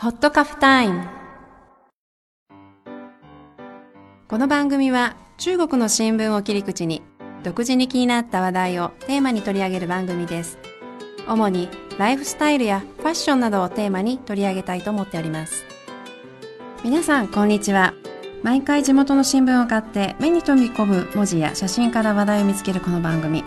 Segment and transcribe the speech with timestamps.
[0.00, 1.06] ホットカフタイム
[4.28, 7.02] この番組は中国の新聞を切り口に
[7.42, 10.56] 独自に気になった話題をテーマに取り上げる番組です。
[11.28, 11.68] 主に
[11.98, 15.66] ライフスタイルやファッションなどをテーマに取り上げたいと思っております。
[16.82, 17.92] 皆さんこんにちは。
[18.42, 23.44] 毎回地元の新聞を買って目に飛び込む文字や写真から話題を見つけるこの番組。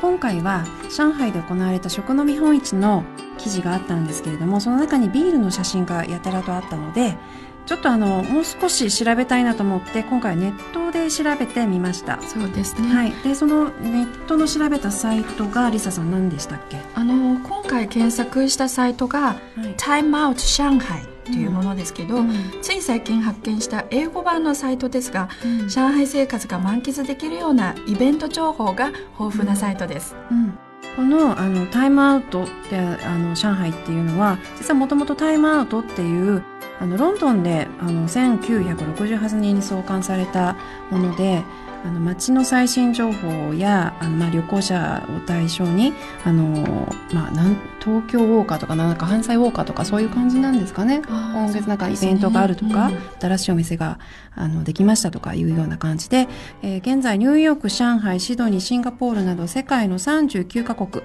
[0.00, 3.04] 今回は上海で行われた食の見本市の
[3.38, 7.16] 記事があったんですけれどもその中にビールの写真がやたらとあったので
[7.64, 12.20] ちょっとあのもう少し調べたいなと思って今回ネットで調べてみました。
[12.22, 16.78] そうですね、はい、でそのネットの調べたサイトがリサさん何でしたっけ？
[16.94, 22.32] あの今回検索したサイトがはい「Time Out Shanghai」というものですけど、うん。
[22.62, 25.68] つい最近発見した英語版のサイトですが、うん。
[25.68, 28.88] 上海生活が満喫できるようなイベント情報が
[29.20, 30.58] 豊富なサイトです、うん
[30.96, 36.44] このあのタイムアウトってあの上海っていうのは実はもともとタイムアウトっていう
[36.80, 40.56] あのロンドンであの1968年に創刊された
[40.90, 41.44] もので
[41.84, 45.92] あの街の最新情報やあの、まあ、旅行者を対象に
[46.24, 51.02] あの、まあ、なん東京ウォーカーとかなんか関西ウォーカーとかそういう感じなんですかね。
[51.06, 53.98] 今月なんかイベントがあるとか、うん新しいお店が
[54.34, 56.28] あのできましたとかいうような感じで、
[56.62, 61.04] えー現在ニューヨーク上海シドニーシンガポールなど世界の39カ国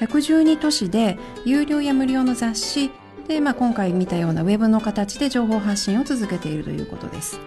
[0.00, 2.90] 112都市で有料や無料の雑誌
[3.28, 7.40] で、まあ、今回見たようなウェブの形で情報発信を続けているということです。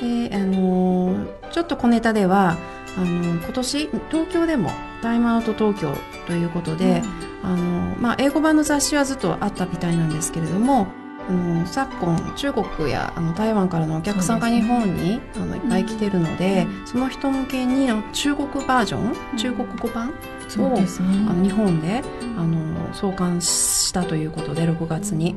[0.00, 2.56] であのーちょっと小ネタでは
[2.96, 4.70] あのー今年東京でも
[5.02, 5.94] タイムアウト東京
[6.26, 7.02] ということで、
[7.42, 10.86] あのまあ、英語版の雑誌はずっとあったみたいなんですけれども
[11.28, 20.12] あの昨今中国やあの台湾からのお客さんが日本に、あのいっぱい来てるので、その人向けに中国バージョン、中国語版
[20.48, 21.08] そうですね。
[21.28, 22.02] あの日本で
[22.36, 25.36] あの創刊したということで6月に。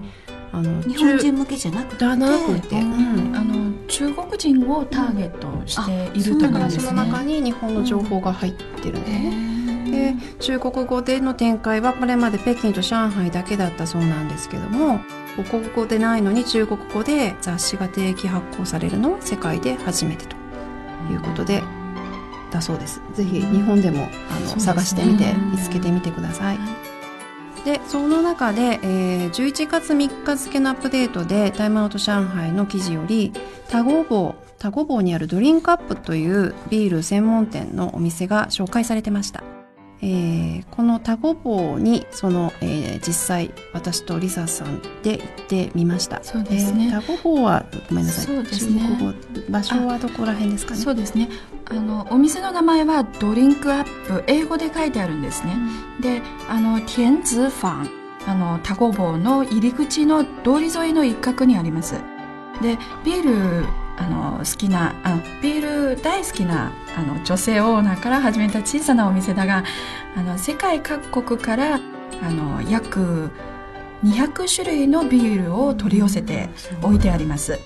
[0.54, 2.06] あの日本人向けじゃなくて。
[2.06, 3.36] なくて、うん。
[3.36, 9.88] あの中国人をターゲットしているとだからころですねその中に日本の情報が入ってるんだよね。
[9.88, 15.00] へで中国語での展開はこれまで北京と上海だけだったそうなんですけども
[15.36, 20.44] 母国語でないのに中国語で雑誌が定期発行されるのは世界で初めてと。
[21.12, 21.62] いうことで
[22.52, 23.02] だそうです。
[23.14, 24.60] ぜひ日本でもあの、ね。
[24.60, 26.60] 探してみてうん見つけてみてください。
[27.66, 33.34] でその中で、えー11月3日付のアップデートでタイムアウト上海の記事より
[33.70, 39.53] 田子坊田子坊にあるドリンクアップというビール専門店のお店が紹介されてました。
[40.06, 46.24] えーこの田子坊にその、えー実際私とリサさんで行ってみました。
[46.24, 48.26] そうですねえー田子坊はごめんなさい。
[48.36, 48.82] そうですね
[49.50, 50.80] 場所はどこら辺ですかね？
[50.82, 51.30] そうですね
[51.66, 55.56] あのお店の名前はドリンクアップ英語で書いてあるんですね、
[56.02, 57.88] であの天子坊
[58.26, 61.96] あのタコ坊の入り口の通り沿いの一角にあります
[62.62, 63.66] でビール
[63.98, 69.64] あの好きなあビール大好きなあの女性オーナーから始めた小さなお店だが
[70.16, 73.32] あの世界各国からあの約
[74.04, 76.50] 200種類のビールを取り寄せて
[76.82, 77.60] 置いてあります。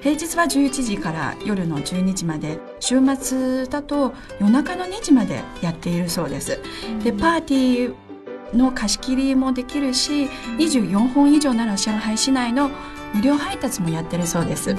[0.00, 6.58] 平日は11時から夜の12時まで週末だと夜中の2時までやっているそうです。
[7.04, 10.24] でパーティーの貸し切りもできるし
[10.58, 12.70] 24本以上なら上海市内の
[13.14, 14.74] 無料配達もやってるそうです、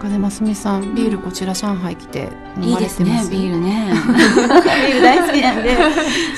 [0.00, 3.92] かねますみさんビールこちら上海来て飲まれてまですねビールね。
[3.92, 5.76] ビール大好きなんで。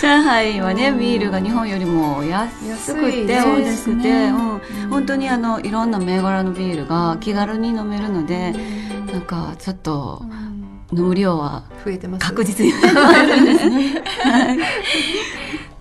[0.00, 8.52] 上海はねビールが日本よりも安くて美安い味しくて、うん、本当にあのいろんな銘柄のビールが気軽に飲めるので
[9.12, 10.22] なんかちょっと
[10.92, 14.02] 飲む量は増えてます確実に増えるんですね。
[14.24, 14.58] はい。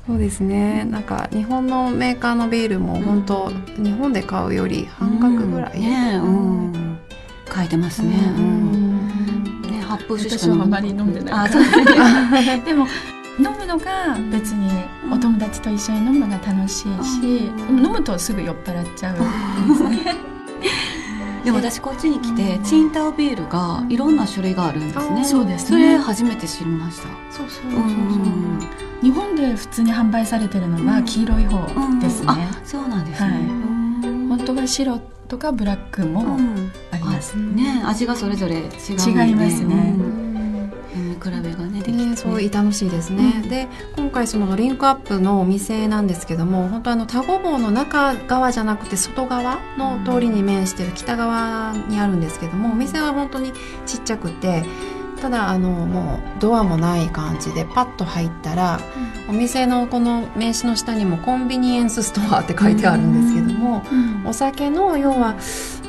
[0.06, 0.86] そうですね。
[0.86, 5.82] なんか日本のメーカーのビールも本当、日本で買うより半額ぐらい、うん。
[5.82, 6.81] ねうん
[7.54, 8.18] 書いてますね。
[9.70, 11.50] ね発泡酒しかあまり飲んでない。
[12.64, 12.88] でも
[13.40, 14.70] 飲むのが別に
[15.12, 19.16] お友達と一緒に飲むのが楽しいし、うん飲むとすぐ酔っ払っちゃう。
[19.16, 20.32] んですね
[21.44, 25.22] でも私こっちに来てチンタオビールがいろんな種類があるんですね。
[25.22, 27.08] あそうですそれね初めて知りました。
[27.32, 27.80] そうそううんう。
[27.80, 28.60] ん。
[29.02, 31.66] 日本で普通に販売されてるのは黄色い方
[32.00, 33.71] ですね、あ、そうなんですね。
[34.42, 36.72] はいうん本当は白とかブラックもうん。
[36.92, 37.82] あります、ね。
[37.86, 39.28] 味がそれぞれ違うので。
[39.28, 39.96] 違いますね。
[39.96, 41.20] うん。
[41.24, 42.06] 比べがねできて。
[42.06, 43.50] ね、そう楽しいですね、うん。
[43.50, 53.54] で今回そのドリンクアップのお店なんですけども本当あの田子坊の中側じゃなくて外側の通りに面してる北側にあるんですけどもお店は本当に
[53.86, 54.64] ちっちゃくて
[55.22, 58.80] ただあのもうドアもない感じでパッと入ったら、
[59.30, 63.84] お店のこの名刺の下にもコンビニエンスストアって書いてあるんですけども、
[64.32, 65.36] お酒の要は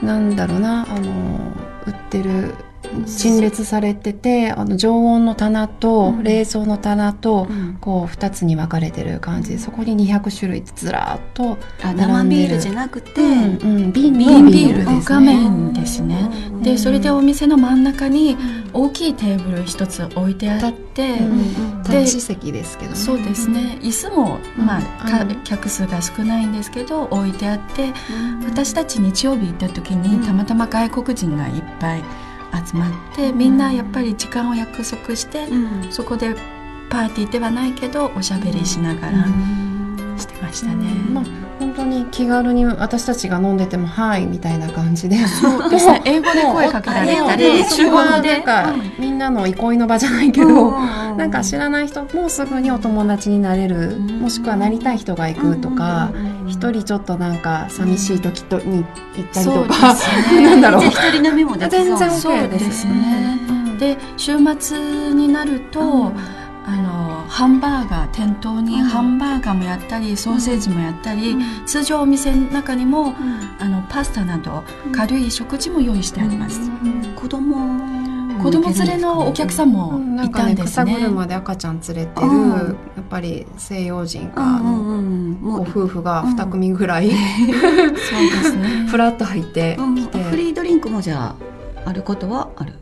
[0.03, 1.53] なんだろうなあの
[1.87, 2.57] 売ってる
[3.07, 6.23] 陳列されててあの常温の棚とうん。
[6.25, 7.79] 冷蔵の棚と、うん。
[7.81, 16.23] こう2つに分かれてる感じでそこに200種類ずらーっとあ生ビールじゃなくて、うんうん、瓶ビールの画面ですうね。
[16.27, 18.37] んでそれでお店の真ん中に
[18.73, 22.97] 大きいテーブル一つ置いてあって、うんで席ですけどね。
[22.97, 23.79] そうですね。
[23.83, 24.67] 椅子も、うん。
[24.67, 28.45] まあ、客数が少ないんですけど置いてあってうん。
[28.45, 30.25] 私たち日曜日行った時に、うん。
[30.25, 32.05] たまたま外国人がいっぱい
[32.67, 35.93] 集まって、みんなやっぱり時間を約束して、うん。
[35.93, 36.35] そこで
[36.91, 39.25] パーティーではないけどおしゃべりしながら
[40.19, 40.93] してましたね。
[41.13, 45.17] まあ本当に気軽に私たちが飲んでても「はい」みたいな感じで。
[45.27, 45.71] そう。
[45.71, 47.59] ですね英語で声かけられたり。
[47.61, 50.73] もうそこはなんでかみんなの憩いの場じゃないけど、う
[51.15, 51.17] ん。
[51.17, 54.21] なんか知らない人もすぐにお友達になれる、うん。
[54.21, 56.11] もしくはなりたい人が行くとか
[56.45, 56.49] うん。
[56.49, 58.85] 一、人ちょっとなんか寂しい時とに
[59.17, 60.43] 行ったりとか、すね。
[60.51, 60.85] なんだろう。
[60.85, 61.85] 一人飲みもできそう。
[61.85, 63.39] 全然そう OK ですね。
[63.79, 64.79] で週末
[65.13, 66.13] になると、
[67.33, 71.35] ハンバーガー店頭にうんハンバーガーもやったり、ソーセージもやったり、
[71.65, 73.15] 通常お店の中にも
[73.59, 74.63] あのパスタなど
[74.95, 76.61] 軽い食事も用意してあります、
[77.17, 77.81] 子供
[78.43, 80.15] 子供連れのお客さんもうん。
[80.17, 82.51] なんいかね肩たんですね,、車で赤ちゃん連れてる、うん。
[82.51, 82.65] や
[83.01, 87.97] っぱり西洋人か、のごう夫婦が2組ぐらい、そうで
[88.43, 88.87] すね。
[88.91, 89.95] ふらっと入ってうん。
[89.97, 91.35] きて、フリードリンクもじゃ
[91.87, 92.75] ああることはある？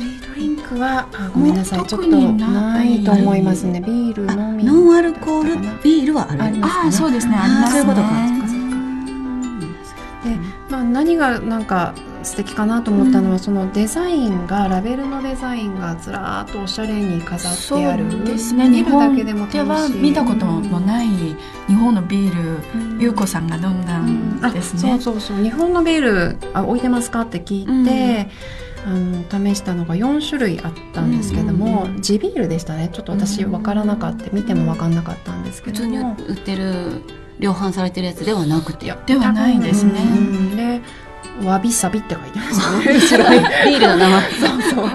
[0.00, 3.82] フリードリンクはあごめんなさいちょっとなないいと思いますね。
[3.82, 7.36] ビールあのみノンアルコールビールはありますああそうですね。
[7.36, 8.08] ありますねそういうことか。
[10.24, 10.36] で、
[10.70, 18.10] まあ、何がなんか素敵かなと思ったのは、そのデザインがラベルのデザインがずらーっとおしゃれに飾ってある。
[18.10, 18.64] そうですね。
[18.64, 19.62] 日見るだ本けでも楽しい。
[19.64, 23.00] では見たことのない日本のビール、うん。
[23.00, 25.42] ゆうこさんが飲んだんですね、あそうそうそう。
[25.42, 27.22] 日本のビールあ置いてますか？
[27.22, 28.28] って聞いて、
[28.86, 32.88] あの試したのが4種類あったんですけども、うんうん地ビールでしたね。
[32.92, 34.30] ちょっと私分からなかった。
[34.32, 37.02] 見ても分かんなかったんですけ普通に売ってる
[37.38, 38.92] 量販されてるやつではなくて。
[39.06, 40.00] ではないですね。
[40.02, 40.80] うんで
[41.44, 43.42] わびさびって書いてましたね。
[43.66, 44.30] ビールの名前。
[44.30, 44.90] そうそう。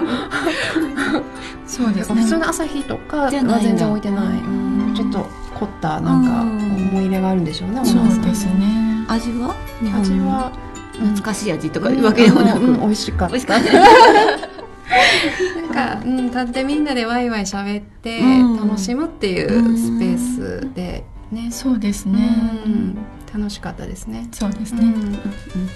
[1.66, 2.22] そうですね。
[2.22, 4.94] 普通の朝日とかは全然置いてない、うん。
[4.94, 6.76] ちょっと凝ったなんかうん。
[6.96, 8.22] 思い入れがあるんでしょうね、そお母さん。
[8.22, 9.54] うですね味は
[9.94, 10.52] 味は
[10.98, 13.36] 懐かしい味とかいうわけでもなく、うんうん美味しかった。
[13.56, 13.58] な
[15.62, 18.68] んか、うん、立ってみんなでワイワイ喋ってうん。
[18.68, 22.96] 楽しむっていうスペースでね、そうですうね、ん。
[23.34, 24.28] 楽しかったですね。
[24.30, 24.94] そうですね、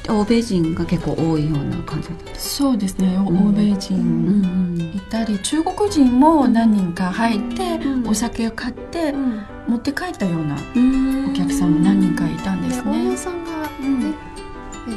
[0.08, 0.20] うん。
[0.20, 2.34] 欧米人が結構多いような感じだった。
[2.38, 3.18] そうですね。
[3.18, 3.52] 欧ん。
[3.52, 4.78] 米う人ん。
[4.94, 8.08] いたり中国人も何人か入って、うん。
[8.08, 9.42] お酒を買ってうん。
[9.66, 11.30] 持って帰ったようなうん。
[11.30, 13.09] お客さんも何人かいたんでですね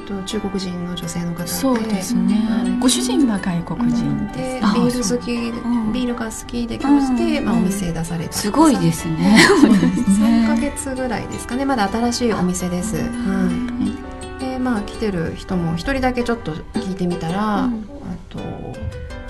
[0.03, 1.47] と中国人の女性の方で。
[1.47, 2.79] そうですね、うん。
[2.79, 7.45] ご主人は外国人でビあール好き、んビールが好きで教して、うん。
[7.45, 8.33] まあ、お店出された。
[8.33, 9.37] すごいですね。
[9.47, 9.85] そうです
[10.21, 10.71] 3ヶね。
[10.75, 11.65] 月ぐらいですかね。
[11.65, 13.01] まだ新しいお店です、は
[14.39, 17.73] い、でまあ来てる人も一人だけちょっと聞いてみたら、うん。
[17.73, 18.39] あと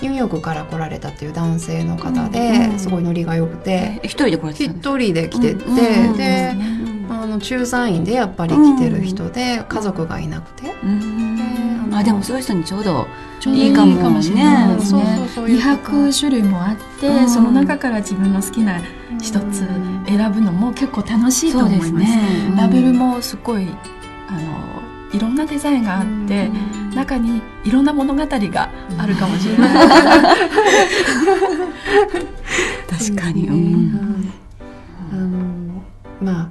[0.00, 2.78] ニューヨークから来られたっていう男性の方で、うん。
[2.78, 5.64] すごいノリが良くて、一人でこれて一人で来てて、
[6.16, 6.54] で、あ
[7.34, 11.90] の駐在員でやっぱり来てる人で、家族がいなくて、うん。
[11.90, 13.06] であでもそういう人にちょうど
[13.46, 15.50] いいかもしれないねですそうそうそう。
[15.50, 17.30] いうこと200種類もあって、うん。
[17.30, 18.80] その中から自分の好きな
[19.20, 19.66] 一つ
[20.06, 21.92] 選ぶのも結構楽しいと思います。
[21.92, 22.54] ですね。
[22.56, 23.68] ラベルもすごい
[24.28, 26.50] あのいろんなデザインがあって、
[26.94, 29.88] 中にいろんな物語があるかもしれない、
[32.90, 34.32] 確かに、そうん。
[35.12, 35.84] あの
[36.20, 36.48] まあ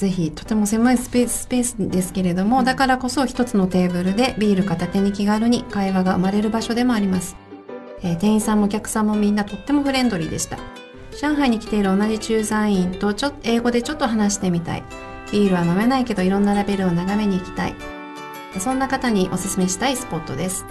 [0.00, 7.36] ぜひとても狭いスペーススペースですけれどもだからこそ一つのテーブルでビール片手に気軽に会話が生まれる場所でもあります、
[8.02, 10.58] えー店員さんもお客さんもみんなとってもフレンドリーでした。
[11.20, 14.84] 上海に来ている同じ駐在員とちょ英語でちょっと話してみたい。
[15.32, 17.74] ビールは飲めないけどいろんなラベルを眺めに行きたい。
[18.58, 20.64] そんな方におすすめしたいスポットです。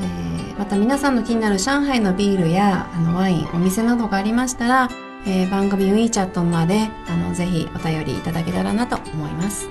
[0.00, 4.88] えーまた皆さんの気になる上海のビールやあのワインお店などがありましたら、
[5.26, 9.68] えー番組 WeChat まであのぜひお便りいただけたらなと思います、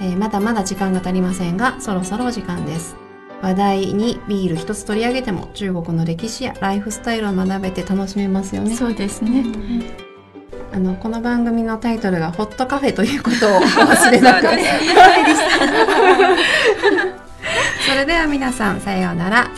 [0.00, 2.96] えーまだまだ時間が足りませんがそろそろお時間です。
[3.42, 8.74] 話題にビール一つ取り上げても中国の歴史やライフスタイルを学べて楽しめますよね。
[8.74, 9.44] そうですね、
[10.72, 14.46] あのこの番組のタイトルがホットカフェということをお忘れなく。
[17.86, 19.50] そ れでは皆さんさようなら